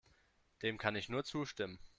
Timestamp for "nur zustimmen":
1.09-1.77